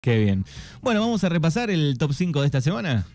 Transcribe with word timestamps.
Qué 0.00 0.16
bien. 0.18 0.46
Bueno, 0.80 1.00
vamos 1.00 1.24
a 1.24 1.28
repasar 1.28 1.68
el 1.68 1.98
top 1.98 2.14
5 2.14 2.40
de 2.40 2.46
esta 2.46 2.62
semana. 2.62 3.06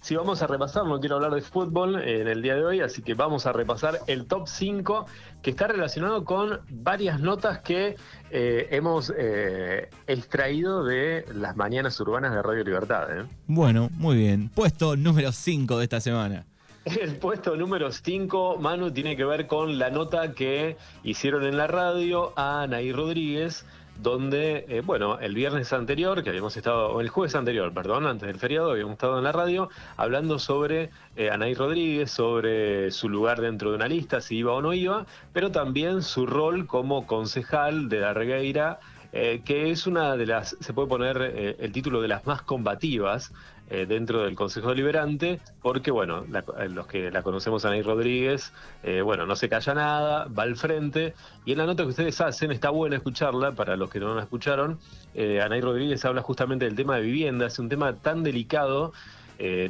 Sí, 0.00 0.14
vamos 0.14 0.40
a 0.42 0.46
repasar, 0.46 0.86
no 0.86 1.00
quiero 1.00 1.16
hablar 1.16 1.34
de 1.34 1.40
fútbol 1.40 2.00
en 2.00 2.28
el 2.28 2.40
día 2.40 2.54
de 2.54 2.64
hoy, 2.64 2.80
así 2.80 3.02
que 3.02 3.14
vamos 3.14 3.46
a 3.46 3.52
repasar 3.52 3.98
el 4.06 4.26
top 4.26 4.46
5 4.46 5.06
que 5.42 5.50
está 5.50 5.66
relacionado 5.66 6.24
con 6.24 6.60
varias 6.70 7.18
notas 7.18 7.58
que 7.58 7.96
eh, 8.30 8.68
hemos 8.70 9.12
eh, 9.18 9.90
extraído 10.06 10.84
de 10.84 11.24
las 11.34 11.56
mañanas 11.56 11.98
urbanas 11.98 12.32
de 12.32 12.42
Radio 12.42 12.62
Libertad. 12.62 13.08
¿eh? 13.10 13.24
Bueno, 13.48 13.90
muy 13.94 14.16
bien. 14.16 14.50
Puesto 14.50 14.94
número 14.94 15.32
5 15.32 15.78
de 15.78 15.82
esta 15.82 16.00
semana. 16.00 16.46
El 16.84 17.16
puesto 17.16 17.56
número 17.56 17.90
5, 17.90 18.56
Manu, 18.58 18.92
tiene 18.92 19.16
que 19.16 19.24
ver 19.24 19.48
con 19.48 19.80
la 19.80 19.90
nota 19.90 20.32
que 20.32 20.76
hicieron 21.02 21.44
en 21.44 21.56
la 21.56 21.66
radio 21.66 22.32
a 22.36 22.62
Anaí 22.62 22.92
Rodríguez 22.92 23.66
donde, 23.98 24.64
eh, 24.68 24.82
bueno, 24.84 25.18
el 25.18 25.34
viernes 25.34 25.72
anterior, 25.72 26.22
que 26.22 26.30
habíamos 26.30 26.56
estado, 26.56 27.00
el 27.00 27.08
jueves 27.08 27.34
anterior, 27.34 27.72
perdón, 27.72 28.06
antes 28.06 28.26
del 28.26 28.38
feriado, 28.38 28.72
habíamos 28.72 28.92
estado 28.92 29.18
en 29.18 29.24
la 29.24 29.32
radio 29.32 29.68
hablando 29.96 30.38
sobre 30.38 30.90
eh, 31.16 31.30
Anaí 31.30 31.54
Rodríguez, 31.54 32.10
sobre 32.10 32.90
su 32.90 33.08
lugar 33.08 33.40
dentro 33.40 33.70
de 33.70 33.76
una 33.76 33.88
lista, 33.88 34.20
si 34.20 34.38
iba 34.38 34.52
o 34.52 34.62
no 34.62 34.72
iba, 34.72 35.06
pero 35.32 35.50
también 35.50 36.02
su 36.02 36.26
rol 36.26 36.66
como 36.66 37.06
concejal 37.06 37.88
de 37.88 38.00
la 38.00 38.14
Regueira, 38.14 38.80
eh, 39.12 39.42
que 39.44 39.70
es 39.70 39.86
una 39.86 40.16
de 40.16 40.26
las, 40.26 40.56
se 40.60 40.72
puede 40.72 40.88
poner 40.88 41.56
el 41.58 41.72
título 41.72 42.00
de 42.00 42.08
las 42.08 42.26
más 42.26 42.42
combativas 42.42 43.32
eh, 43.72 43.86
dentro 43.86 44.24
del 44.24 44.34
Consejo 44.34 44.70
Deliberante, 44.70 45.38
porque, 45.62 45.92
bueno, 45.92 46.24
eh, 46.58 46.68
los 46.68 46.88
que 46.88 47.08
la 47.12 47.22
conocemos, 47.22 47.64
Anaí 47.64 47.82
Rodríguez, 47.82 48.52
eh, 48.82 49.00
bueno, 49.00 49.26
no 49.26 49.36
se 49.36 49.48
calla 49.48 49.74
nada, 49.74 50.24
va 50.26 50.42
al 50.42 50.56
frente, 50.56 51.14
y 51.44 51.52
en 51.52 51.58
la 51.58 51.66
nota 51.66 51.84
que 51.84 51.90
ustedes 51.90 52.20
hacen, 52.20 52.50
está 52.50 52.70
buena 52.70 52.96
escucharla, 52.96 53.52
para 53.52 53.76
los 53.76 53.88
que 53.88 54.00
no 54.00 54.12
la 54.16 54.22
escucharon, 54.22 54.80
eh, 55.14 55.40
Anaí 55.40 55.60
Rodríguez 55.60 56.04
habla 56.04 56.20
justamente 56.20 56.64
del 56.64 56.74
tema 56.74 56.96
de 56.96 57.02
vivienda, 57.02 57.46
es 57.46 57.60
un 57.60 57.68
tema 57.68 57.94
tan 57.94 58.24
delicado, 58.24 58.92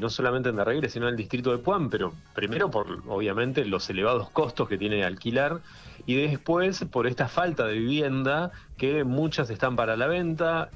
no 0.00 0.10
solamente 0.10 0.48
en 0.48 0.56
Darreguera, 0.56 0.88
sino 0.88 1.06
en 1.06 1.12
el 1.12 1.16
distrito 1.16 1.52
de 1.52 1.58
Puan, 1.58 1.90
pero 1.90 2.12
primero 2.34 2.70
por, 2.70 3.02
obviamente, 3.06 3.64
los 3.64 3.88
elevados 3.88 4.28
costos 4.30 4.68
que 4.68 4.76
tiene 4.76 5.04
alquilar, 5.04 5.60
y 6.06 6.16
después 6.16 6.84
por 6.90 7.06
esta 7.06 7.28
falta 7.28 7.66
de 7.66 7.78
vivienda, 7.78 8.50
que 8.76 9.04
muchas 9.04 9.48
están 9.50 9.76
para 9.76 9.96
la 9.96 10.06
venta, 10.06 10.70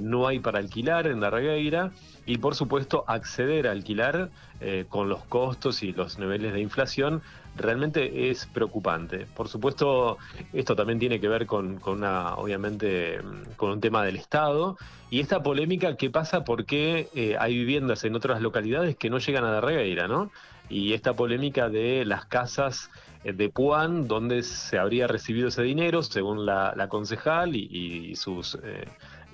no 0.00 0.26
hay 0.26 0.40
para 0.40 0.58
alquilar 0.58 1.06
en 1.06 1.20
Darregueira, 1.20 1.92
y 2.26 2.38
por 2.38 2.54
supuesto 2.54 3.04
acceder 3.06 3.68
a 3.68 3.72
alquilar 3.72 4.30
eh, 4.60 4.86
con 4.88 5.08
los 5.08 5.24
costos 5.24 5.82
y 5.82 5.92
los 5.92 6.18
niveles 6.18 6.52
de 6.52 6.60
inflación 6.60 7.22
realmente 7.56 8.30
es 8.30 8.46
preocupante. 8.46 9.26
Por 9.34 9.48
supuesto, 9.48 10.18
esto 10.52 10.74
también 10.74 10.98
tiene 10.98 11.20
que 11.20 11.28
ver 11.28 11.46
con, 11.46 11.80
una, 11.86 12.34
obviamente, 12.34 13.20
mm, 13.22 13.54
con 13.56 13.70
un 13.70 13.80
tema 13.80 14.04
del 14.04 14.16
Estado 14.16 14.76
y 15.10 15.20
esta 15.20 15.42
polémica 15.42 15.96
que 15.96 16.10
pasa 16.10 16.44
porque 16.44 17.08
eh, 17.14 17.36
hay 17.38 17.54
viviendas 17.54 18.04
en 18.04 18.14
otras 18.14 18.40
localidades 18.40 18.96
que 18.96 19.10
no 19.10 19.18
llegan 19.18 19.44
a 19.44 19.52
la 19.52 19.60
regueira, 19.60 20.08
¿no? 20.08 20.30
Y 20.68 20.94
esta 20.94 21.14
polémica 21.14 21.68
de 21.68 22.04
las 22.04 22.24
casas 22.24 22.90
eh, 23.22 23.32
de 23.32 23.48
Puan, 23.50 24.08
donde 24.08 24.42
se 24.42 24.78
habría 24.78 25.06
recibido 25.06 25.48
ese 25.48 25.62
dinero, 25.62 26.02
según 26.02 26.46
la, 26.46 26.88
concejal 26.88 27.54
y, 27.54 28.16
sus 28.16 28.58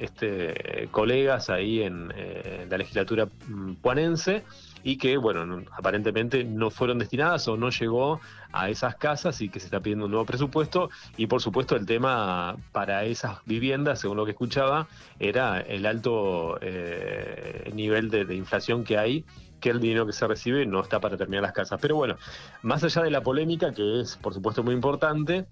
este, 0.00 0.88
colegas 0.90 1.50
ahí 1.50 1.82
en, 1.82 2.12
eh, 2.16 2.66
la 2.68 2.78
legislatura 2.78 3.28
mm, 3.46 3.74
puanense 3.74 4.44
y 4.82 4.96
que, 4.96 5.18
bueno, 5.18 5.62
aparentemente 5.72 6.42
no 6.42 6.70
fueron 6.70 6.98
destinadas 6.98 7.46
o 7.48 7.56
no 7.56 7.68
llegó 7.68 8.20
a 8.52 8.70
esas 8.70 8.96
casas 8.96 9.40
y 9.42 9.50
que 9.50 9.60
se 9.60 9.66
está 9.66 9.80
pidiendo 9.80 10.06
un 10.06 10.12
nuevo 10.12 10.24
presupuesto. 10.24 10.88
Y 11.18 11.26
por 11.26 11.42
supuesto 11.42 11.76
el 11.76 11.84
tema 11.84 12.56
para 12.72 13.04
esas 13.04 13.44
viviendas, 13.44 14.00
según 14.00 14.16
lo 14.16 14.24
que 14.24 14.32
escuchaba, 14.32 14.88
era 15.18 15.60
el 15.60 15.84
alto 15.84 16.58
eh, 16.62 17.70
nivel 17.74 18.10
de, 18.10 18.34
inflación 18.34 18.84
que 18.84 18.96
hay 18.96 19.24
que 19.60 19.68
el 19.68 19.80
dinero 19.80 20.06
que 20.06 20.14
se 20.14 20.26
recibe 20.26 20.64
no 20.64 20.80
está 20.80 21.00
para 21.00 21.18
terminar 21.18 21.42
las 21.42 21.52
casas. 21.52 21.78
Pero 21.82 21.94
bueno, 21.94 22.16
más 22.62 22.82
allá 22.82 23.02
de 23.02 23.10
la 23.10 23.22
polémica, 23.22 23.74
que 23.74 24.00
es 24.00 24.16
por 24.16 24.32
supuesto 24.32 24.62
muy 24.62 24.72
importante, 24.72 25.44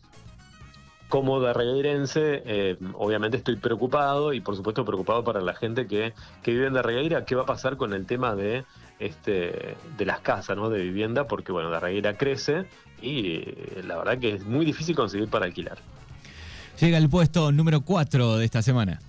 como 1.09 1.41
darregueirense, 1.41 2.43
eh, 2.45 2.77
obviamente 2.95 3.39
estoy 3.39 3.57
preocupado 3.57 4.33
y 4.33 4.41
por 4.41 4.57
supuesto 4.57 4.85
preocupado 4.85 5.25
para 5.25 5.41
la 5.41 5.55
gente 5.55 5.87
que, 5.87 6.13
vive 6.45 6.67
en 6.67 6.75
Darregueira, 6.75 7.25
qué 7.25 7.35
va 7.35 7.43
a 7.43 7.47
pasar 7.47 7.77
con 7.77 7.93
el 7.95 8.07
tema 8.07 8.35
de 8.35 8.65
este 8.99 9.77
de 9.97 10.05
las 10.05 10.21
casas, 10.21 10.57
¿no? 10.57 10.71
de 10.71 10.83
vivienda, 10.83 11.27
porque 11.27 11.53
bueno, 11.53 11.71
Darregueira 11.71 12.17
crece 12.17 12.67
y 13.01 13.37
eh, 13.37 13.83
la 13.87 13.97
verdad 13.97 14.19
que 14.19 14.35
es 14.35 14.45
muy 14.45 14.67
difícil 14.67 14.95
conseguir 14.95 15.29
para 15.29 15.47
alquilar. 15.47 15.79
Llega 16.81 16.99
el 16.99 17.09
puesto 17.09 17.51
número 17.53 17.81
4 17.81 18.37
de 18.37 18.45
esta 18.45 18.63
semana. 18.63 19.01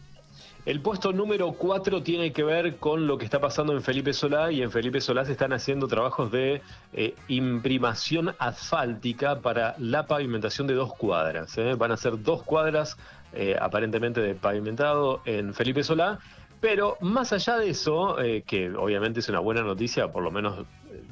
El 0.66 0.82
puesto 0.82 1.14
número 1.14 1.54
4 1.54 2.04
tiene 2.04 2.34
que 2.34 2.44
ver 2.44 2.78
con 2.78 3.08
lo 3.08 3.18
que 3.18 3.24
está 3.24 3.40
pasando 3.40 3.74
en 3.74 3.82
Felipe 3.82 4.12
Solá 4.12 4.52
y 4.52 4.62
en 4.62 4.70
Felipe 4.70 5.00
Solá 5.00 5.24
se 5.24 5.32
están 5.32 5.54
haciendo 5.54 5.88
trabajos 5.88 6.32
de 6.32 6.62
eh, 6.92 7.16
imprimación 7.30 8.36
asfáltica 8.40 9.40
para 9.40 9.76
la 9.80 10.06
pavimentación 10.06 10.68
de 10.68 10.74
dos 10.74 10.94
cuadras. 10.94 11.58
¿eh? 11.58 11.76
Van 11.76 11.94
a 11.94 11.98
ser 11.98 12.22
dos 12.22 12.44
cuadras 12.44 12.98
eh, 13.32 13.56
aparentemente 13.60 14.20
de 14.20 14.36
pavimentado 14.36 15.22
en 15.24 15.54
Felipe 15.54 15.82
Solá, 15.82 16.20
pero 16.60 16.98
más 17.00 17.32
allá 17.32 17.58
de 17.58 17.70
eso, 17.70 18.18
que 18.46 18.70
obviamente 18.76 19.22
es 19.22 19.30
una 19.30 19.40
buena 19.40 19.62
noticia, 19.62 20.12
por 20.12 20.24
lo 20.24 20.30
menos 20.30 20.66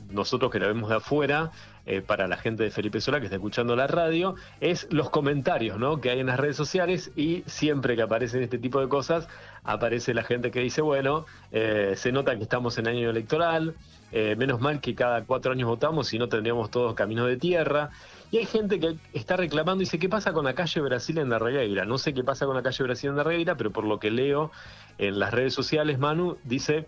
nosotros 0.09 0.51
que 0.51 0.59
la 0.59 0.67
vemos 0.67 0.89
de 0.89 0.95
afuera, 0.95 1.51
eh, 1.89 2.01
para 2.01 2.27
la 2.27 2.35
gente 2.35 2.63
de 2.63 2.69
Felipe 2.69 2.99
Sola 2.99 3.19
que 3.19 3.27
está 3.27 3.37
escuchando 3.37 3.73
la 3.75 3.87
radio, 3.87 4.35
es 4.59 4.87
los 4.91 5.09
comentarios 5.09 5.79
¿no? 5.79 6.01
que 6.01 6.09
hay 6.09 6.19
en 6.19 6.27
las 6.27 6.37
redes 6.37 6.57
sociales 6.57 7.11
y 7.15 7.43
siempre 7.45 7.95
que 7.95 8.01
aparecen 8.01 8.43
este 8.43 8.57
tipo 8.57 8.81
de 8.81 8.89
cosas, 8.89 9.29
aparece 9.63 10.13
la 10.13 10.23
gente 10.23 10.51
que 10.51 10.59
dice, 10.59 10.81
bueno, 10.81 11.25
eh, 11.53 11.93
se 11.95 12.11
nota 12.11 12.35
que 12.35 12.43
estamos 12.43 12.77
en 12.77 12.89
año 12.89 13.09
electoral, 13.09 13.73
eh, 14.11 14.35
menos 14.37 14.59
mal 14.59 14.81
que 14.81 14.95
cada 14.95 15.23
cuatro 15.23 15.53
años 15.53 15.69
votamos 15.69 16.13
y 16.13 16.19
no 16.19 16.27
tendríamos 16.27 16.71
todos 16.71 16.93
caminos 16.93 17.27
de 17.27 17.37
tierra. 17.37 17.89
Y 18.31 18.37
hay 18.37 18.45
gente 18.45 18.81
que 18.81 18.97
está 19.13 19.37
reclamando 19.37 19.81
y 19.81 19.85
dice, 19.85 19.97
¿qué 19.97 20.09
pasa 20.09 20.33
con 20.33 20.43
la 20.43 20.55
calle 20.55 20.81
Brasil 20.81 21.17
en 21.17 21.29
la 21.29 21.39
Regueira? 21.39 21.85
No 21.85 21.97
sé 21.97 22.13
qué 22.13 22.23
pasa 22.23 22.45
con 22.45 22.55
la 22.55 22.63
calle 22.63 22.83
Brasil 22.83 23.09
en 23.11 23.15
la 23.15 23.23
Regueira, 23.23 23.55
pero 23.55 23.71
por 23.71 23.85
lo 23.85 23.97
que 23.97 24.11
leo 24.11 24.51
en 24.97 25.19
las 25.19 25.33
redes 25.33 25.53
sociales, 25.53 25.99
Manu 25.99 26.37
dice 26.43 26.87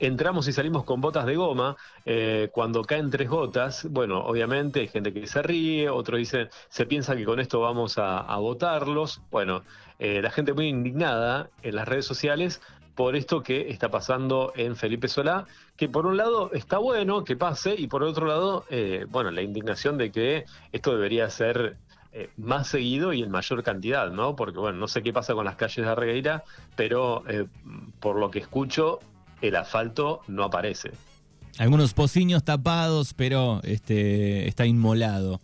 entramos 0.00 0.48
y 0.48 0.52
salimos 0.52 0.84
con 0.84 1.00
botas 1.00 1.26
de 1.26 1.36
goma, 1.36 1.76
eh, 2.06 2.48
cuando 2.52 2.82
caen 2.82 3.10
tres 3.10 3.28
gotas, 3.28 3.86
bueno, 3.90 4.20
obviamente 4.20 4.80
hay 4.80 4.88
gente 4.88 5.12
que 5.12 5.26
se 5.26 5.42
ríe, 5.42 5.88
otros 5.90 6.18
dicen, 6.18 6.48
se 6.68 6.86
piensa 6.86 7.14
que 7.14 7.24
con 7.24 7.38
esto 7.38 7.60
vamos 7.60 7.98
a, 7.98 8.36
votarlos, 8.36 9.20
bueno, 9.30 9.62
eh, 9.98 10.22
la 10.22 10.30
gente 10.30 10.54
muy 10.54 10.68
indignada 10.68 11.50
en 11.62 11.76
las 11.76 11.86
redes 11.86 12.06
sociales 12.06 12.62
por 12.94 13.14
esto 13.14 13.42
que 13.42 13.70
está 13.70 13.90
pasando 13.90 14.52
en 14.56 14.74
Felipe 14.74 15.06
Solá, 15.06 15.46
que 15.76 15.88
por 15.88 16.06
un 16.06 16.16
lado 16.16 16.50
está 16.52 16.78
bueno 16.78 17.24
que 17.24 17.36
pase 17.36 17.74
y 17.76 17.86
por 17.86 18.02
otro 18.02 18.26
lado, 18.26 18.64
eh, 18.70 19.06
bueno, 19.08 19.30
la 19.30 19.42
indignación 19.42 19.98
de 19.98 20.10
que 20.10 20.44
esto 20.72 20.94
debería 20.94 21.28
ser 21.30 21.76
más 22.36 22.66
seguido 22.66 23.12
y 23.12 23.22
en 23.22 23.30
mayor 23.30 23.62
cantidad, 23.62 24.10
¿no? 24.10 24.34
Porque, 24.34 24.58
bueno, 24.58 24.78
no 24.78 24.88
sé 24.88 25.00
qué 25.00 25.12
pasa 25.12 25.32
con 25.34 25.44
las 25.44 25.54
calles 25.54 25.86
de 25.86 25.94
Regueira, 25.94 26.42
pero 26.74 27.22
por 28.00 28.16
lo 28.16 28.32
que 28.32 28.40
escucho, 28.40 28.98
el 29.40 29.56
asfalto 29.56 30.22
no 30.28 30.44
aparece. 30.44 30.90
Algunos 31.58 31.92
pociños 31.92 32.44
tapados, 32.44 33.14
pero 33.14 33.60
este, 33.64 34.48
está 34.48 34.66
inmolado. 34.66 35.40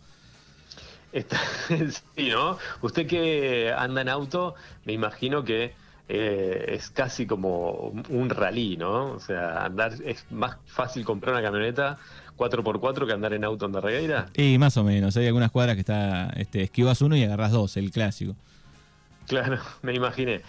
sí, 2.15 2.29
¿no? 2.29 2.57
Usted 2.81 3.07
que 3.07 3.73
anda 3.75 4.01
en 4.01 4.09
auto, 4.09 4.55
me 4.85 4.93
imagino 4.93 5.43
que 5.43 5.73
eh, 6.09 6.65
es 6.69 6.89
casi 6.89 7.25
como 7.25 7.93
un 8.09 8.29
rally, 8.29 8.77
¿no? 8.77 9.11
O 9.11 9.19
sea, 9.19 9.65
andar 9.65 9.93
es 10.05 10.25
más 10.31 10.57
fácil 10.65 11.03
comprar 11.03 11.33
una 11.33 11.43
camioneta 11.43 11.97
4x4 12.37 13.05
que 13.05 13.13
andar 13.13 13.33
en 13.33 13.43
auto 13.43 13.65
en 13.65 13.71
Darregueira. 13.73 14.27
Y 14.35 14.57
más 14.57 14.77
o 14.77 14.83
menos, 14.83 15.17
hay 15.17 15.27
algunas 15.27 15.51
cuadras 15.51 15.75
que 15.75 15.81
está, 15.81 16.29
este, 16.37 16.63
esquivas 16.63 17.01
uno 17.01 17.15
y 17.15 17.23
agarras 17.23 17.51
dos, 17.51 17.75
el 17.77 17.91
clásico. 17.91 18.35
Claro, 19.27 19.59
me 19.81 19.93
imaginé. 19.93 20.41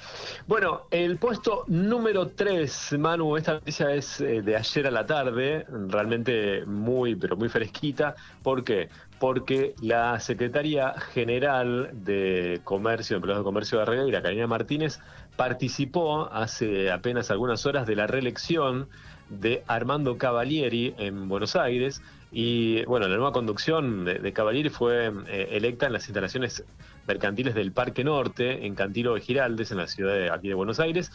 Bueno, 0.46 0.86
el 0.90 1.18
puesto 1.18 1.64
número 1.66 2.28
3, 2.28 2.94
Manu, 2.98 3.36
esta 3.36 3.54
noticia 3.54 3.92
es 3.92 4.20
eh, 4.20 4.40
de 4.40 4.56
ayer 4.56 4.86
a 4.86 4.90
la 4.90 5.04
tarde, 5.04 5.66
realmente 5.88 6.64
muy, 6.64 7.16
pero 7.16 7.36
muy 7.36 7.48
fresquita. 7.48 8.14
¿Por 8.42 8.62
qué? 8.62 8.88
Porque 9.18 9.74
la 9.82 10.20
secretaria 10.20 10.94
general 11.12 11.90
de 11.92 12.60
Comercio, 12.62 13.16
Empleados 13.16 13.42
de 13.42 13.48
Comercio 13.48 13.78
de 13.80 13.84
Regueira, 13.84 14.22
Karina 14.22 14.46
Martínez, 14.46 15.00
participó 15.36 16.28
hace 16.32 16.90
apenas 16.90 17.32
algunas 17.32 17.66
horas 17.66 17.84
de 17.86 17.96
la 17.96 18.06
reelección 18.06 18.88
de 19.28 19.62
Armando 19.66 20.18
Cavalieri 20.18 20.94
en 20.98 21.28
Buenos 21.28 21.56
Aires. 21.56 22.02
Y 22.30 22.84
bueno, 22.84 23.08
la 23.08 23.16
nueva 23.16 23.32
conducción 23.32 24.04
de, 24.04 24.32
Cavalieri 24.32 24.68
fue 24.68 25.10
eh, 25.28 25.48
electa 25.52 25.86
en 25.86 25.94
las 25.94 26.08
instalaciones 26.08 26.62
mercantiles 27.06 27.54
del 27.54 27.72
Parque 27.72 28.04
Norte, 28.04 28.66
en 28.66 28.74
Cantilo 28.74 29.14
de 29.14 29.22
Giraldes, 29.22 29.70
en 29.70 29.78
la 29.78 29.86
ciudad 29.86 30.12
de, 30.12 30.30
aquí 30.30 30.48
de 30.48 30.54
Buenos 30.54 30.78
Aires, 30.78 31.10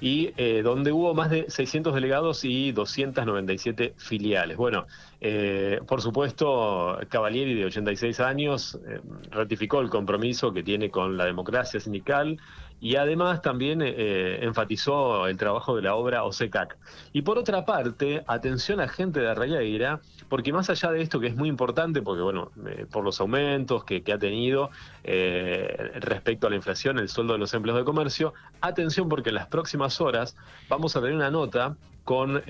y 0.00 0.32
eh, 0.38 0.62
donde 0.62 0.90
hubo 0.90 1.12
más 1.12 1.28
de 1.28 1.50
600 1.50 1.94
delegados 1.94 2.46
y 2.46 2.72
297 2.72 3.92
filiales. 3.98 4.56
Bueno, 4.56 4.86
eh, 5.20 5.80
por 5.86 6.00
supuesto, 6.00 6.98
Cavalieri, 7.10 7.52
de 7.52 7.66
86 7.66 8.20
años, 8.20 8.78
ratificó 9.30 9.82
el 9.82 9.90
compromiso 9.90 10.50
que 10.54 10.62
tiene 10.62 10.90
con 10.90 11.18
la 11.18 11.26
democracia 11.26 11.78
sindical 11.78 12.38
y 12.84 12.96
además 12.96 13.40
también 13.40 13.80
eh, 13.80 14.44
enfatizó 14.44 15.26
el 15.26 15.38
trabajo 15.38 15.74
de 15.74 15.80
la 15.80 15.94
obra 15.94 16.22
OSECAC. 16.24 16.76
Y 17.14 17.22
por 17.22 17.38
otra 17.38 17.64
parte, 17.64 18.22
atención 18.26 18.78
a 18.78 18.88
gente 18.88 19.20
de 19.20 19.30
Arrayaira, 19.30 20.00
porque 20.28 20.52
más 20.52 20.68
allá 20.68 20.92
de 20.92 21.00
esto 21.00 21.18
que 21.18 21.28
es 21.28 21.34
muy 21.34 21.48
importante, 21.48 22.02
porque 22.02 22.20
bueno, 22.20 22.50
eh, 22.66 22.84
por 22.92 23.02
los 23.02 23.22
aumentos 23.22 23.84
que, 23.84 24.04
ha 24.12 24.18
tenido 24.18 24.68
eh, 25.02 25.92
respecto 25.94 26.46
a 26.46 26.50
la 26.50 26.56
inflación, 26.56 26.98
el 26.98 27.08
sueldo 27.08 27.32
de 27.32 27.38
los 27.38 27.54
empleos 27.54 27.78
de 27.78 27.84
comercio, 27.86 28.34
atención 28.60 29.08
porque 29.08 29.30
en 29.30 29.36
las 29.36 29.46
próximas 29.46 29.98
horas 30.02 30.36
vamos 30.68 30.94
a 30.94 31.00
tener 31.00 31.16
una 31.16 31.30
nota 31.30 31.78
con 32.04 32.42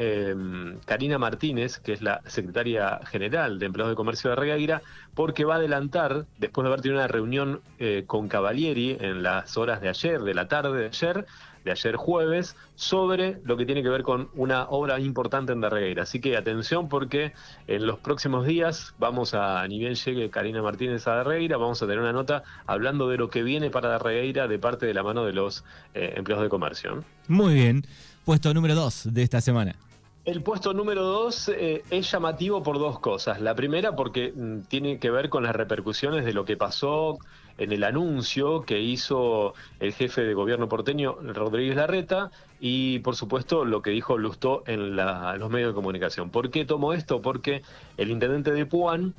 Karina 0.84 1.18
Martínez, 1.18 1.78
que 1.78 1.92
es 1.92 2.02
la 2.02 2.20
secretaria 2.26 3.00
general 3.06 3.58
de 3.58 3.66
Empleados 3.66 3.92
de 3.92 3.96
Comercio 3.96 4.30
de 4.30 4.32
Arrayaira, 4.34 4.82
porque 5.14 5.44
va 5.44 5.54
a 5.54 5.58
adelantar, 5.58 6.26
después 6.38 6.64
de 6.64 6.68
haber 6.68 6.80
tenido 6.82 6.98
una 6.98 7.08
reunión 7.08 7.60
con 8.06 8.28
Cavalieri 8.28 8.96
en 9.00 9.22
las 9.22 9.56
horas 9.56 9.80
de 9.80 9.88
ayer, 9.88 10.22
de 10.22 10.34
la 10.34 10.48
tarde 10.48 10.78
de 10.78 10.86
ayer, 10.86 11.26
de 11.64 11.70
ayer 11.70 11.96
jueves, 11.96 12.56
sobre 12.74 13.40
lo 13.44 13.56
que 13.56 13.66
tiene 13.66 13.82
que 13.82 13.88
ver 13.88 14.02
con 14.02 14.28
una 14.34 14.64
obra 14.68 15.00
importante 15.00 15.52
en 15.52 15.60
Darregueira. 15.60 16.02
Así 16.02 16.20
que 16.20 16.36
atención 16.36 16.88
porque 16.88 17.32
en 17.66 17.86
los 17.86 17.98
próximos 17.98 18.46
días 18.46 18.94
vamos 18.98 19.34
a, 19.34 19.66
ni 19.66 19.78
bien 19.78 19.94
llegue 19.94 20.30
Karina 20.30 20.62
Martínez 20.62 21.06
a 21.06 21.16
Darregueira, 21.16 21.56
vamos 21.56 21.82
a 21.82 21.86
tener 21.86 22.00
una 22.00 22.12
nota 22.12 22.44
hablando 22.66 23.08
de 23.08 23.16
lo 23.16 23.30
que 23.30 23.42
viene 23.42 23.70
para 23.70 23.88
Darregueira 23.88 24.48
de 24.48 24.58
parte 24.58 24.86
de 24.86 24.94
la 24.94 25.02
mano 25.02 25.24
de 25.24 25.32
los 25.32 25.64
eh, 25.94 26.12
empleados 26.16 26.44
de 26.44 26.50
comercio. 26.50 27.04
Muy 27.28 27.54
bien, 27.54 27.86
puesto 28.24 28.52
número 28.52 28.74
dos 28.74 29.08
de 29.10 29.22
esta 29.22 29.40
semana. 29.40 29.76
El 30.24 30.42
puesto 30.42 30.72
número 30.72 31.02
dos 31.02 31.50
eh, 31.50 31.84
es 31.90 32.10
llamativo 32.10 32.62
por 32.62 32.78
dos 32.78 32.98
cosas. 32.98 33.42
La 33.42 33.54
primera 33.54 33.94
porque 33.94 34.32
mm, 34.34 34.60
tiene 34.68 34.98
que 34.98 35.10
ver 35.10 35.28
con 35.28 35.42
las 35.42 35.54
repercusiones 35.54 36.24
de 36.24 36.32
lo 36.32 36.46
que 36.46 36.56
pasó 36.56 37.18
en 37.58 37.72
el 37.72 37.84
anuncio 37.84 38.62
que 38.62 38.80
hizo 38.80 39.54
el 39.80 39.92
jefe 39.92 40.22
de 40.22 40.34
gobierno 40.34 40.68
porteño, 40.68 41.16
Rodríguez 41.22 41.76
Larreta, 41.76 42.30
y 42.60 43.00
por 43.00 43.16
supuesto 43.16 43.64
lo 43.64 43.82
que 43.82 43.90
dijo 43.90 44.18
Lustó 44.18 44.64
en, 44.66 44.96
los 44.96 45.50
medios 45.50 45.70
de 45.70 45.74
comunicación. 45.74 46.30
¿Por 46.30 46.50
qué 46.50 46.64
tomo 46.64 46.92
esto? 46.92 47.20
Porque 47.22 47.62
el 47.96 48.10
intendente 48.10 48.52
de 48.52 48.66
Puan 48.66 49.14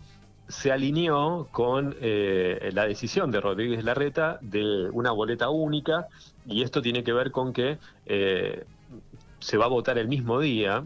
se 0.47 0.71
alineó 0.71 1.47
con 1.51 1.95
eh, 2.01 2.69
la 2.73 2.85
decisión 2.85 3.31
de 3.31 3.41
Rodríguez 3.41 3.83
Larreta 3.83 4.37
de 4.41 4.89
una 4.91 5.11
boleta 5.11 5.49
única, 5.49 6.07
y 6.45 6.63
esto 6.63 6.81
tiene 6.81 7.03
que 7.03 7.13
ver 7.13 7.31
con 7.31 7.53
que 7.53 7.77
eh, 8.05 8.65
se 9.39 9.57
va 9.57 9.65
a 9.65 9.69
votar 9.69 9.97
el 9.97 10.07
mismo 10.07 10.39
día. 10.39 10.83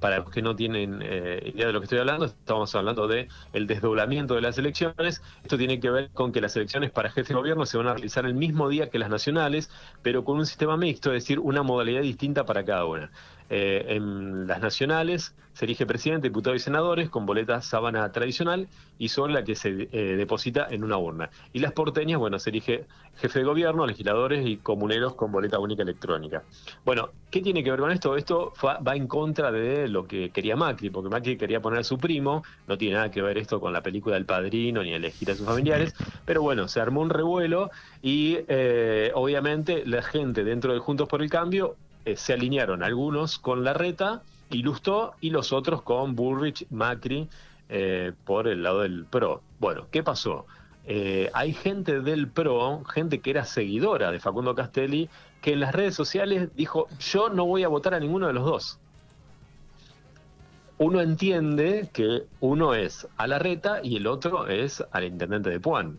Para 0.00 0.18
los 0.18 0.30
que 0.30 0.42
no 0.42 0.54
tienen 0.54 1.00
eh, 1.02 1.52
idea 1.54 1.66
de 1.66 1.72
lo 1.72 1.80
que 1.80 1.84
estoy 1.84 1.98
hablando, 1.98 2.26
estamos 2.26 2.74
hablando 2.74 3.08
de 3.08 3.28
el 3.52 3.66
desdoblamiento 3.66 4.34
de 4.34 4.40
las 4.40 4.58
elecciones. 4.58 5.22
Esto 5.42 5.56
tiene 5.56 5.80
que 5.80 5.90
ver 5.90 6.10
con 6.10 6.32
que 6.32 6.40
las 6.40 6.56
elecciones 6.56 6.90
para 6.90 7.10
jefe 7.10 7.28
de 7.28 7.34
gobierno 7.34 7.66
se 7.66 7.78
van 7.78 7.88
a 7.88 7.94
realizar 7.94 8.26
el 8.26 8.34
mismo 8.34 8.68
día 8.68 8.90
que 8.90 8.98
las 8.98 9.10
nacionales, 9.10 9.70
pero 10.02 10.24
con 10.24 10.38
un 10.38 10.46
sistema 10.46 10.76
mixto, 10.76 11.12
es 11.12 11.24
decir, 11.24 11.38
una 11.38 11.62
modalidad 11.62 12.02
distinta 12.02 12.44
para 12.44 12.64
cada 12.64 12.84
una. 12.84 13.10
Eh, 13.50 13.84
en 13.88 14.46
las 14.46 14.60
nacionales 14.60 15.34
se 15.52 15.64
elige 15.64 15.86
presidente, 15.86 16.28
diputado 16.28 16.54
y 16.54 16.58
senadores 16.58 17.08
con 17.08 17.24
boleta 17.24 17.62
sábana 17.62 18.12
tradicional 18.12 18.68
y 18.98 19.08
sobre 19.08 19.32
la 19.32 19.42
que 19.42 19.54
se 19.54 19.88
eh, 19.90 20.16
deposita 20.16 20.66
en 20.68 20.84
una 20.84 20.98
urna. 20.98 21.30
Y 21.54 21.60
las 21.60 21.72
porteñas, 21.72 22.18
bueno, 22.18 22.38
se 22.38 22.50
elige 22.50 22.84
jefe 23.16 23.38
de 23.38 23.44
gobierno, 23.46 23.86
legisladores 23.86 24.46
y 24.46 24.58
comuneros 24.58 25.14
con 25.14 25.32
boleta 25.32 25.58
única 25.58 25.82
electrónica. 25.82 26.42
Bueno, 26.84 27.08
¿qué 27.30 27.40
tiene 27.40 27.64
que 27.64 27.70
ver 27.70 27.80
con 27.80 27.90
esto? 27.90 28.16
Esto 28.16 28.52
va 28.62 28.96
en 28.96 29.06
contra 29.06 29.50
de 29.50 29.88
lo 29.88 30.06
que 30.06 30.28
quería 30.28 30.56
Macri, 30.56 30.90
porque 30.90 31.08
Macri 31.08 31.38
quería 31.38 31.60
poner 31.60 31.80
a 31.80 31.84
su 31.84 31.96
primo, 31.96 32.42
no 32.66 32.76
tiene 32.76 32.96
nada 32.96 33.10
que 33.10 33.22
ver 33.22 33.38
esto 33.38 33.58
con 33.58 33.72
la 33.72 33.82
película 33.82 34.16
del 34.16 34.26
padrino 34.26 34.82
ni 34.82 34.92
elegir 34.92 35.30
a 35.30 35.34
sus 35.34 35.46
familiares, 35.46 35.94
pero 36.26 36.42
bueno, 36.42 36.68
se 36.68 36.80
armó 36.80 37.00
un 37.00 37.08
revuelo 37.08 37.70
y 38.02 38.38
eh, 38.48 39.10
obviamente 39.14 39.84
la 39.86 40.02
gente 40.02 40.44
dentro 40.44 40.74
de 40.74 40.78
Juntos 40.80 41.08
por 41.08 41.22
el 41.22 41.30
Cambio 41.30 41.76
eh, 42.06 42.16
se 42.16 42.32
alinearon 42.32 42.84
algunos 42.84 43.36
con 43.40 43.64
la 43.64 43.74
reta 43.74 44.22
y 44.48 44.62
Lustó 44.62 45.14
y 45.20 45.30
los 45.30 45.52
otros 45.52 45.82
con 45.82 46.14
Bullrich, 46.14 46.64
Macri, 46.70 47.28
eh, 47.68 48.12
por 48.24 48.46
el 48.46 48.62
lado 48.62 48.82
del 48.82 49.04
PRO. 49.06 49.42
Bueno, 49.58 49.88
¿qué 49.90 50.04
pasó? 50.04 50.46
Eh, 50.84 51.30
hay 51.34 51.52
gente 51.52 52.00
del 52.02 52.28
PRO, 52.28 52.84
gente 52.84 53.18
que 53.20 53.30
era 53.30 53.44
seguidora 53.44 54.12
de 54.12 54.20
Facundo 54.20 54.54
Castelli, 54.54 55.10
que 55.42 55.54
en 55.54 55.58
las 55.58 55.74
redes 55.74 55.96
sociales 55.96 56.54
dijo, 56.54 56.86
yo 57.00 57.28
no 57.28 57.44
voy 57.44 57.64
a 57.64 57.68
votar 57.68 57.92
a 57.92 57.98
ninguno 57.98 58.28
de 58.28 58.34
los 58.34 58.44
dos. 58.44 58.78
Uno 60.78 61.00
entiende 61.00 61.90
que 61.92 62.22
uno 62.38 62.74
es 62.74 63.08
a 63.16 63.26
la 63.26 63.40
reta 63.40 63.80
y 63.82 63.96
el 63.96 64.06
otro 64.06 64.46
es 64.46 64.84
al 64.92 65.02
intendente 65.02 65.50
de 65.50 65.58
Puan. 65.58 65.98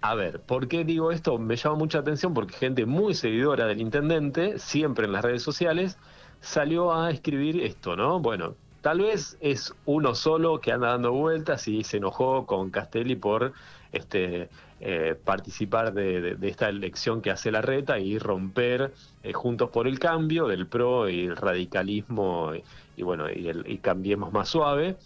A 0.00 0.14
ver, 0.14 0.40
¿por 0.40 0.68
qué 0.68 0.84
digo 0.84 1.10
esto? 1.10 1.38
Me 1.38 1.56
llama 1.56 1.76
mucha 1.76 1.98
atención 1.98 2.32
porque 2.32 2.54
gente 2.54 2.86
muy 2.86 3.14
seguidora 3.14 3.66
del 3.66 3.80
intendente, 3.80 4.58
siempre 4.58 5.06
en 5.06 5.12
las 5.12 5.24
redes 5.24 5.42
sociales, 5.42 5.98
salió 6.40 6.94
a 6.94 7.10
escribir 7.10 7.60
esto, 7.62 7.96
¿no? 7.96 8.20
Bueno, 8.20 8.54
tal 8.80 9.00
vez 9.00 9.36
es 9.40 9.74
uno 9.86 10.14
solo 10.14 10.60
que 10.60 10.70
anda 10.70 10.90
dando 10.90 11.12
vueltas 11.12 11.66
y 11.66 11.82
se 11.82 11.96
enojó 11.96 12.46
con 12.46 12.70
Castelli 12.70 13.16
por 13.16 13.52
este 13.90 14.48
eh, 14.80 15.16
participar 15.24 15.92
de, 15.92 16.36
esta 16.42 16.68
elección 16.68 17.20
que 17.20 17.32
hace 17.32 17.50
la 17.50 17.60
reta 17.60 17.98
y 17.98 18.18
romper 18.20 18.92
eh, 19.24 19.32
Juntos 19.32 19.70
por 19.70 19.88
el 19.88 19.98
Cambio 19.98 20.46
del 20.46 20.68
PRO 20.68 21.08
y 21.08 21.26
el 21.26 21.36
radicalismo 21.36 22.52
y, 22.96 23.02
bueno, 23.02 23.28
y, 23.28 23.48
el, 23.48 23.68
y 23.68 23.78
Cambiemos 23.78 24.32
Más 24.32 24.48
Suave. 24.48 24.96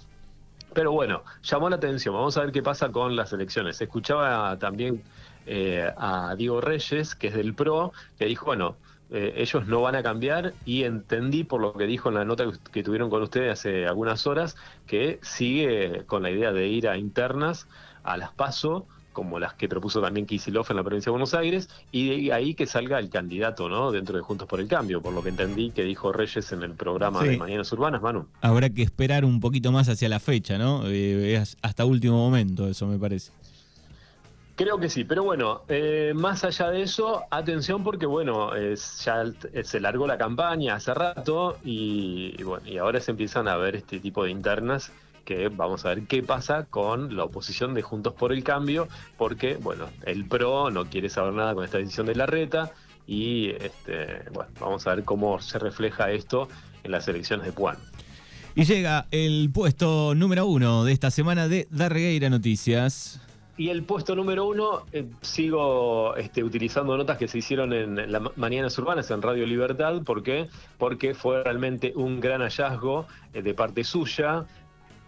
Pero 0.74 0.92
bueno, 0.92 1.22
llamó 1.42 1.68
la 1.68 1.76
atención. 1.76 2.14
Vamos 2.14 2.36
a 2.36 2.42
ver 2.42 2.52
qué 2.52 2.62
pasa 2.62 2.90
con 2.90 3.16
las 3.16 3.32
elecciones. 3.32 3.80
Escuchaba 3.80 4.58
también 4.58 5.02
eh, 5.46 5.90
a 5.96 6.34
Diego 6.36 6.60
Reyes, 6.60 7.14
que 7.14 7.28
es 7.28 7.34
del 7.34 7.54
PRO, 7.54 7.92
que 8.18 8.26
dijo, 8.26 8.46
bueno, 8.46 8.76
eh, 9.10 9.34
ellos 9.36 9.66
no 9.66 9.82
van 9.82 9.94
a 9.96 10.02
cambiar 10.02 10.54
y 10.64 10.84
entendí 10.84 11.44
por 11.44 11.60
lo 11.60 11.74
que 11.74 11.86
dijo 11.86 12.08
en 12.08 12.14
la 12.14 12.24
nota 12.24 12.46
que 12.72 12.82
tuvieron 12.82 13.10
con 13.10 13.22
ustedes 13.22 13.52
hace 13.52 13.86
algunas 13.86 14.26
horas, 14.26 14.56
que 14.86 15.18
sigue 15.22 16.04
con 16.06 16.22
la 16.22 16.30
idea 16.30 16.52
de 16.52 16.68
ir 16.68 16.88
a 16.88 16.96
internas, 16.96 17.66
a 18.04 18.16
las 18.16 18.32
PASO, 18.32 18.86
como 19.12 19.38
las 19.38 19.54
que 19.54 19.68
propuso 19.68 20.00
también 20.00 20.26
Kisilov 20.26 20.66
en 20.70 20.76
la 20.76 20.84
provincia 20.84 21.10
de 21.10 21.12
Buenos 21.12 21.34
Aires, 21.34 21.68
y 21.90 22.26
de 22.26 22.32
ahí 22.32 22.54
que 22.54 22.66
salga 22.66 22.98
el 22.98 23.10
candidato, 23.10 23.68
¿no? 23.68 23.92
Dentro 23.92 24.16
de 24.16 24.22
Juntos 24.22 24.48
por 24.48 24.60
el 24.60 24.68
Cambio, 24.68 25.00
por 25.00 25.12
lo 25.12 25.22
que 25.22 25.28
entendí 25.28 25.70
que 25.70 25.82
dijo 25.84 26.12
Reyes 26.12 26.52
en 26.52 26.62
el 26.62 26.72
programa 26.72 27.22
de 27.22 27.36
Mañanas 27.36 27.72
Urbanas, 27.72 28.02
Manu. 28.02 28.26
Habrá 28.40 28.70
que 28.70 28.82
esperar 28.82 29.24
un 29.24 29.40
poquito 29.40 29.72
más 29.72 29.88
hacia 29.88 30.08
la 30.08 30.20
fecha, 30.20 30.58
¿no? 30.58 30.86
Eh, 30.86 31.34
es 31.34 31.56
hasta 31.62 31.84
último 31.84 32.16
momento, 32.16 32.66
eso 32.66 32.86
me 32.86 32.98
parece. 32.98 33.32
Creo 34.54 34.78
que 34.78 34.90
sí, 34.90 35.04
pero 35.04 35.24
bueno, 35.24 35.62
eh, 35.68 36.12
más 36.14 36.44
allá 36.44 36.68
de 36.68 36.82
eso, 36.82 37.22
atención 37.30 37.82
porque 37.82 38.04
bueno, 38.04 38.54
es, 38.54 39.02
ya 39.04 39.24
se 39.64 39.80
largó 39.80 40.06
la 40.06 40.18
campaña 40.18 40.74
hace 40.74 40.92
rato 40.92 41.58
y, 41.64 42.34
y, 42.38 42.42
bueno, 42.42 42.68
y 42.68 42.76
ahora 42.76 43.00
se 43.00 43.12
empiezan 43.12 43.48
a 43.48 43.56
ver 43.56 43.76
este 43.76 43.98
tipo 43.98 44.24
de 44.24 44.30
internas 44.30 44.92
que 45.24 45.48
vamos 45.48 45.84
a 45.84 45.90
ver 45.90 46.02
qué 46.02 46.22
pasa 46.22 46.66
con 46.68 47.16
la 47.16 47.24
oposición 47.24 47.74
de 47.74 47.82
Juntos 47.82 48.14
por 48.14 48.32
el 48.32 48.44
Cambio, 48.44 48.88
porque, 49.16 49.56
bueno, 49.56 49.88
el 50.04 50.24
PRO 50.26 50.70
no 50.70 50.86
quiere 50.86 51.08
saber 51.08 51.32
nada 51.34 51.54
con 51.54 51.64
esta 51.64 51.78
decisión 51.78 52.06
de 52.06 52.14
la 52.14 52.26
reta 52.26 52.72
y, 53.06 53.50
este, 53.50 54.24
bueno, 54.32 54.50
vamos 54.60 54.86
a 54.86 54.94
ver 54.94 55.04
cómo 55.04 55.40
se 55.40 55.58
refleja 55.58 56.10
esto 56.10 56.48
en 56.84 56.92
las 56.92 57.06
elecciones 57.08 57.46
de 57.46 57.52
Puan. 57.52 57.76
Y 58.54 58.64
llega 58.64 59.06
el 59.10 59.50
puesto 59.52 60.14
número 60.14 60.46
uno 60.46 60.84
de 60.84 60.92
esta 60.92 61.10
semana 61.10 61.48
de 61.48 61.66
Darregueira 61.70 62.28
Noticias. 62.28 63.20
Y 63.56 63.68
el 63.68 63.82
puesto 63.82 64.16
número 64.16 64.46
uno, 64.46 64.82
eh, 64.92 65.06
sigo 65.20 66.16
este, 66.16 66.42
utilizando 66.42 66.96
notas 66.96 67.18
que 67.18 67.28
se 67.28 67.38
hicieron 67.38 67.72
en 67.72 68.10
las 68.10 68.36
Mañanas 68.36 68.76
Urbanas, 68.78 69.10
en 69.10 69.20
Radio 69.22 69.46
Libertad. 69.46 70.02
¿Por 70.02 70.22
qué? 70.22 70.48
Porque 70.78 71.14
fue 71.14 71.42
realmente 71.42 71.92
un 71.94 72.18
gran 72.20 72.40
hallazgo 72.40 73.06
eh, 73.34 73.42
de 73.42 73.54
parte 73.54 73.84
suya. 73.84 74.44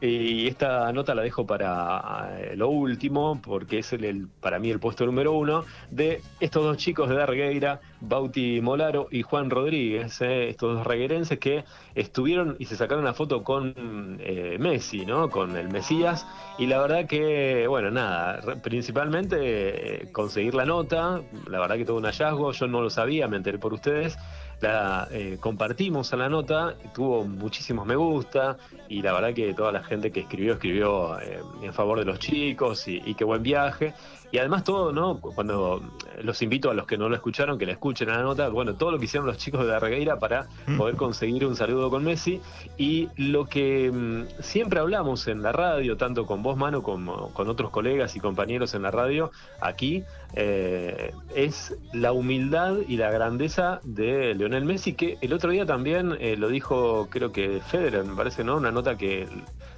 Y 0.00 0.48
esta 0.48 0.92
nota 0.92 1.14
la 1.14 1.22
dejo 1.22 1.46
para 1.46 2.36
eh, 2.38 2.56
lo 2.56 2.68
último, 2.68 3.40
porque 3.42 3.78
es 3.78 3.92
el, 3.92 4.28
para 4.40 4.58
mí 4.58 4.70
el 4.70 4.78
puesto 4.78 5.06
número 5.06 5.32
uno, 5.32 5.64
de 5.90 6.20
estos 6.40 6.64
dos 6.64 6.76
chicos 6.76 7.08
de 7.08 7.14
Dargueira, 7.14 7.80
Bauti 8.00 8.60
Molaro 8.60 9.08
y 9.10 9.22
Juan 9.22 9.48
Rodríguez, 9.48 10.20
eh, 10.20 10.50
estos 10.50 10.76
dos 10.76 10.86
reguerenses 10.86 11.38
que 11.38 11.64
estuvieron 11.94 12.56
y 12.58 12.66
se 12.66 12.76
sacaron 12.76 13.04
una 13.04 13.14
foto 13.14 13.42
con 13.42 14.18
eh, 14.20 14.56
Messi, 14.60 15.06
¿no? 15.06 15.30
Con 15.30 15.56
el 15.56 15.70
Mesías. 15.70 16.26
Y 16.58 16.66
la 16.66 16.80
verdad 16.80 17.06
que, 17.06 17.66
bueno, 17.66 17.90
nada, 17.90 18.40
principalmente 18.62 20.08
conseguir 20.12 20.54
la 20.54 20.66
nota, 20.66 21.22
la 21.48 21.60
verdad 21.60 21.76
que 21.76 21.84
todo 21.84 21.96
un 21.96 22.04
hallazgo, 22.04 22.52
yo 22.52 22.66
no 22.66 22.82
lo 22.82 22.90
sabía, 22.90 23.26
me 23.26 23.38
enteré 23.38 23.58
por 23.58 23.72
ustedes 23.72 24.18
la 24.61 25.08
eh, 25.11 25.38
compartimos 25.40 26.12
a 26.12 26.16
la 26.16 26.28
nota, 26.28 26.75
tuvo 26.94 27.25
muchísimos 27.25 27.87
me 27.87 27.96
gusta 27.96 28.56
y 28.88 29.02
la 29.02 29.12
verdad 29.12 29.34
que 29.34 29.54
toda 29.54 29.73
la 29.73 29.82
gente 29.82 30.11
que 30.11 30.20
escribió 30.20 30.54
escribió 30.54 31.18
eh, 31.20 31.40
en 31.62 31.73
favor 31.73 31.99
de 31.99 32.04
los 32.04 32.18
chicos 32.18 32.87
y, 32.88 33.02
y, 33.04 33.14
qué 33.14 33.25
buen 33.25 33.42
viaje. 33.42 33.94
Y 34.34 34.38
además 34.38 34.64
todo, 34.64 34.92
¿no? 34.92 35.20
Cuando 35.20 35.80
los 36.23 36.42
invito 36.42 36.68
a 36.68 36.75
los 36.75 36.87
que 36.87 36.99
no 36.99 37.08
lo 37.08 37.14
escucharon, 37.14 37.56
que 37.56 37.66
la 37.66 37.73
escuchen 37.73 38.11
a 38.11 38.16
la 38.16 38.23
nota, 38.23 38.49
bueno, 38.49 38.75
todo 38.75 38.90
lo 38.90 38.99
que 38.99 39.04
hicieron 39.04 39.28
los 39.28 39.38
chicos 39.38 39.61
de 39.64 39.68
la 39.68 39.78
Regueira 39.78 40.18
para 40.18 40.49
mm. 40.66 40.76
poder 40.76 40.96
conseguir 40.96 41.46
un 41.46 41.54
saludo 41.54 41.88
con 41.88 42.02
Messi. 42.02 42.40
Y 42.76 43.08
lo 43.16 43.46
que 43.46 43.92
mm, 43.92 44.42
siempre 44.42 44.80
hablamos 44.80 45.28
en 45.28 45.40
la 45.40 45.52
radio, 45.52 45.96
tanto 45.96 46.26
con 46.26 46.42
vos, 46.42 46.56
Mano, 46.56 46.82
como 46.82 47.32
con 47.32 47.49
otros 47.49 47.70
colegas 47.70 48.16
y 48.16 48.20
compañeros 48.20 48.75
en 48.75 48.82
la 48.82 48.90
radio, 48.90 49.30
aquí, 49.61 50.02
eh, 50.36 51.12
es 51.34 51.76
la 51.92 52.12
humildad 52.12 52.78
y 52.88 52.96
la 52.96 53.10
grandeza 53.10 53.80
de 53.84 54.34
Leonel 54.34 54.64
Messi, 54.64 54.94
que 54.94 55.16
el 55.20 55.32
otro 55.32 55.50
día 55.50 55.64
también 55.64 56.16
eh, 56.18 56.36
lo 56.36 56.48
dijo, 56.48 57.08
creo 57.08 57.30
que 57.30 57.60
Federer, 57.60 58.04
me 58.04 58.16
parece, 58.16 58.42
¿no? 58.42 58.56
Una 58.56 58.72
nota 58.72 58.96
que 58.96 59.28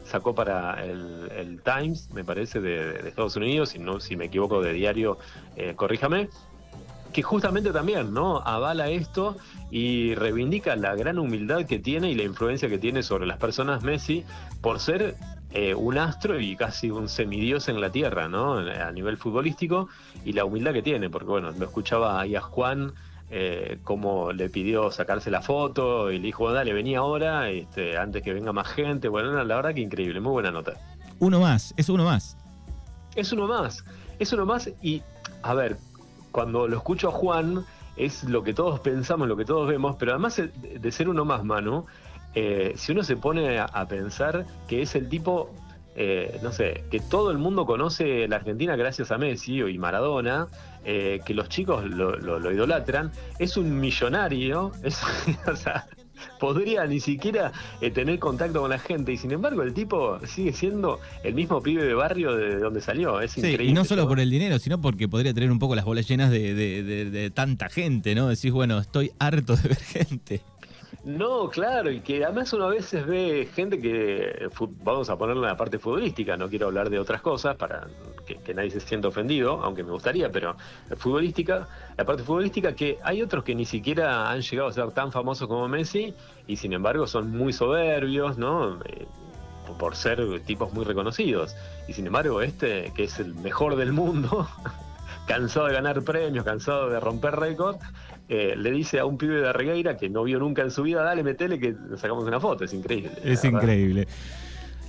sacó 0.04 0.34
para 0.34 0.82
el, 0.84 1.60
Times, 1.62 2.08
me 2.12 2.24
parece, 2.24 2.60
de, 2.60 3.08
Estados 3.08 3.36
Unidos, 3.36 3.70
si, 3.70 3.78
no, 3.78 4.00
si 4.00 4.16
me 4.16 4.26
equivoco 4.26 4.62
de 4.62 4.72
diario, 4.72 5.18
eh, 5.56 5.74
corríjame, 5.74 6.28
que 7.16 7.22
justamente 7.22 7.72
también, 7.72 8.12
¿no? 8.12 8.42
Avala 8.44 8.90
esto 8.90 9.38
y 9.70 10.14
reivindica 10.16 10.76
la 10.76 10.94
gran 10.94 11.18
humildad 11.18 11.64
que 11.64 11.78
tiene 11.78 12.10
y 12.10 12.14
la 12.14 12.24
influencia 12.24 12.68
que 12.68 12.76
tiene 12.76 13.02
sobre 13.02 13.24
las 13.24 13.38
personas 13.38 13.82
Messi 13.82 14.22
por 14.60 14.80
ser 14.80 15.16
eh, 15.50 15.74
un 15.74 15.96
astro 15.96 16.38
y 16.38 16.56
casi 16.56 16.90
un 16.90 17.08
semidios 17.08 17.70
en 17.70 17.80
la 17.80 17.88
tierra, 17.88 18.28
¿no? 18.28 18.58
A 18.58 18.92
nivel 18.92 19.16
futbolístico 19.16 19.88
y 20.26 20.34
la 20.34 20.44
humildad 20.44 20.74
que 20.74 20.82
tiene, 20.82 21.08
porque 21.08 21.28
bueno, 21.28 21.52
lo 21.52 21.64
escuchaba 21.64 22.20
ahí 22.20 22.36
a 22.36 22.42
Juan. 22.42 22.92
Eh, 23.30 23.78
cómo 23.82 24.30
le 24.32 24.50
pidió 24.50 24.92
sacarse 24.92 25.32
la 25.32 25.40
foto 25.40 26.12
y 26.12 26.18
le 26.18 26.26
dijo, 26.26 26.52
dale, 26.52 26.72
vení 26.74 26.94
ahora, 26.94 27.48
este, 27.48 27.96
antes 27.96 28.22
que 28.22 28.34
venga 28.34 28.52
más 28.52 28.68
gente. 28.68 29.08
Bueno, 29.08 29.32
la 29.42 29.56
verdad 29.56 29.74
que 29.74 29.80
increíble, 29.80 30.20
muy 30.20 30.32
buena 30.32 30.50
nota. 30.50 30.74
Uno 31.18 31.40
más, 31.40 31.72
es 31.78 31.88
uno 31.88 32.04
más. 32.04 32.36
Es 33.14 33.32
uno 33.32 33.46
más, 33.48 33.84
es 34.18 34.32
uno 34.34 34.44
más 34.44 34.70
y, 34.82 35.02
a 35.42 35.54
ver, 35.54 35.78
cuando 36.36 36.68
lo 36.68 36.76
escucho 36.76 37.08
a 37.08 37.12
Juan, 37.12 37.64
es 37.96 38.24
lo 38.24 38.42
que 38.42 38.52
todos 38.52 38.80
pensamos, 38.80 39.26
lo 39.26 39.38
que 39.38 39.46
todos 39.46 39.66
vemos, 39.66 39.96
pero 39.98 40.12
además 40.12 40.36
de 40.36 40.92
ser 40.92 41.08
uno 41.08 41.24
más, 41.24 41.42
Manu, 41.44 41.86
eh, 42.34 42.74
si 42.76 42.92
uno 42.92 43.02
se 43.02 43.16
pone 43.16 43.58
a, 43.58 43.88
pensar 43.88 44.44
que 44.68 44.82
es 44.82 44.94
el 44.96 45.08
tipo, 45.08 45.50
eh, 45.94 46.38
no 46.42 46.52
sé, 46.52 46.84
que 46.90 47.00
todo 47.00 47.30
el 47.30 47.38
mundo 47.38 47.64
conoce 47.64 48.28
la 48.28 48.36
Argentina 48.36 48.76
gracias 48.76 49.10
a 49.12 49.16
Messi 49.16 49.62
y 49.62 49.78
Maradona, 49.78 50.46
eh, 50.84 51.20
que 51.24 51.32
los 51.32 51.48
chicos 51.48 51.86
lo, 51.86 52.52
idolatran, 52.52 53.12
es 53.38 53.56
un 53.56 53.80
millonario, 53.80 54.72
o 55.50 55.56
sea, 55.56 55.86
podría 56.38 56.86
ni 56.86 57.00
siquiera 57.00 57.52
tener 57.94 58.18
contacto 58.18 58.60
con 58.60 58.70
la 58.70 58.78
gente 58.78 59.12
y 59.12 59.16
sin 59.16 59.32
embargo 59.32 59.62
el 59.62 59.74
tipo 59.74 60.18
sigue 60.26 60.52
siendo 60.52 61.00
el 61.22 61.34
mismo 61.34 61.62
pibe 61.62 61.84
de 61.84 61.94
barrio 61.94 62.34
de 62.34 62.58
donde 62.58 62.80
salió. 62.80 63.20
Es 63.20 63.32
sí, 63.32 63.56
Y 63.60 63.72
no 63.72 63.84
solo 63.84 64.08
por 64.08 64.20
el 64.20 64.30
dinero, 64.30 64.58
sino 64.58 64.80
porque 64.80 65.08
podría 65.08 65.34
tener 65.34 65.50
un 65.50 65.58
poco 65.58 65.74
las 65.74 65.84
bolas 65.84 66.08
llenas 66.08 66.30
de, 66.30 66.54
de 66.54 67.30
tanta 67.30 67.68
gente, 67.68 68.14
¿no? 68.14 68.28
Decís, 68.28 68.52
bueno, 68.52 68.78
estoy 68.78 69.12
harto 69.18 69.56
de 69.56 69.68
ver 69.68 69.78
gente. 69.78 70.42
No, 71.06 71.48
claro, 71.50 71.90
y 71.92 72.00
que 72.00 72.24
además 72.24 72.52
uno 72.52 72.64
a 72.64 72.70
veces 72.70 73.06
ve 73.06 73.48
gente 73.54 73.78
que, 73.78 74.48
vamos 74.82 75.08
a 75.08 75.16
ponerle 75.16 75.46
la 75.46 75.56
parte 75.56 75.78
futbolística, 75.78 76.36
no 76.36 76.48
quiero 76.48 76.66
hablar 76.66 76.90
de 76.90 76.98
otras 76.98 77.22
cosas 77.22 77.54
para 77.54 77.86
que, 78.26 78.54
nadie 78.54 78.70
se 78.70 78.80
sienta 78.80 79.08
ofendido, 79.08 79.60
aunque 79.62 79.82
me 79.82 79.92
gustaría, 79.92 80.30
pero 80.30 80.56
futbolística, 80.96 81.68
la 81.96 82.04
parte 82.04 82.22
futbolística 82.22 82.74
que 82.74 82.98
hay 83.02 83.22
otros 83.22 83.44
que 83.44 83.54
ni 83.54 83.64
siquiera 83.64 84.30
han 84.30 84.42
llegado 84.42 84.68
a 84.68 84.72
ser 84.72 84.90
tan 84.90 85.12
famosos 85.12 85.48
como 85.48 85.68
Messi 85.68 86.14
y 86.46 86.56
sin 86.56 86.72
embargo 86.72 87.06
son 87.06 87.30
muy 87.30 87.52
soberbios, 87.52 88.36
¿no? 88.36 88.80
Eh, 88.84 89.06
por 89.78 89.96
ser 89.96 90.40
tipos 90.40 90.72
muy 90.72 90.84
reconocidos. 90.84 91.56
Y 91.88 91.92
sin 91.92 92.06
embargo 92.06 92.40
este, 92.42 92.92
que 92.94 93.04
es 93.04 93.18
el 93.18 93.34
mejor 93.34 93.76
del 93.76 93.92
mundo, 93.92 94.48
cansado 95.26 95.66
de 95.66 95.74
ganar 95.74 96.02
premios, 96.02 96.44
cansado 96.44 96.88
de 96.90 97.00
romper 97.00 97.36
récords, 97.36 97.80
eh, 98.28 98.54
le 98.56 98.72
dice 98.72 98.98
a 98.98 99.04
un 99.04 99.18
pibe 99.18 99.40
de 99.40 99.52
Regueira 99.52 99.96
que 99.96 100.08
no 100.08 100.24
vio 100.24 100.38
nunca 100.38 100.62
en 100.62 100.70
su 100.70 100.82
vida, 100.82 101.02
dale, 101.02 101.22
metele 101.22 101.60
que 101.60 101.76
sacamos 101.96 102.24
una 102.24 102.40
foto, 102.40 102.64
es 102.64 102.72
increíble. 102.72 103.12
Es 103.22 103.44
increíble. 103.44 104.08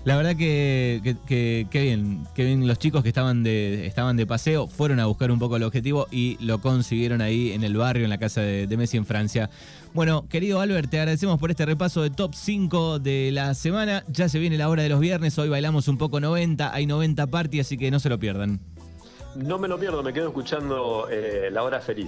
La 0.05 0.15
verdad 0.15 0.37
que, 0.37 1.17
que, 1.25 1.67
bien, 1.71 2.25
que 2.33 2.45
bien 2.45 2.65
los 2.65 2.79
chicos 2.79 3.03
que 3.03 3.09
estaban 3.09 3.43
de, 3.43 3.85
estaban 3.85 4.15
de 4.15 4.25
paseo 4.25 4.67
fueron 4.67 4.99
a 4.99 5.05
buscar 5.05 5.31
un 5.31 5.39
poco 5.39 5.57
el 5.57 5.63
objetivo 5.63 6.07
y 6.11 6.37
lo 6.39 6.61
consiguieron 6.61 7.21
ahí 7.21 7.51
en 7.51 7.63
el 7.63 7.75
barrio, 7.75 8.05
en 8.05 8.09
la 8.09 8.17
casa 8.17 8.41
de, 8.41 8.77
Messi 8.77 8.95
en 8.95 9.05
Francia. 9.05 9.49
Bueno, 9.93 10.25
querido 10.29 10.61
Albert, 10.61 10.89
te 10.89 10.99
agradecemos 10.99 11.39
por 11.39 11.49
este 11.49 11.65
repaso 11.65 12.03
de 12.03 12.09
top 12.09 12.35
5 12.35 12.99
de 12.99 13.31
la 13.33 13.53
semana. 13.53 14.03
Ya 14.07 14.29
se 14.29 14.39
viene 14.39 14.57
la 14.57 14.69
hora 14.69 14.83
de 14.83 14.89
los 14.89 14.99
viernes, 14.99 15.37
hoy 15.39 15.49
bailamos 15.49 15.87
un 15.87 15.97
poco 15.97 16.19
90, 16.19 16.73
hay 16.73 16.85
90 16.85 17.27
party, 17.27 17.59
así 17.59 17.77
que 17.77 17.91
no 17.91 17.99
se 17.99 18.09
lo 18.09 18.17
pierdan. 18.17 18.61
No 19.35 19.59
me 19.59 19.67
lo 19.67 19.77
pierdo, 19.77 20.01
me 20.03 20.13
quedo 20.13 20.27
escuchando 20.27 21.07
eh, 21.11 21.49
La 21.51 21.63
Hora 21.63 21.79
Feliz. 21.79 22.05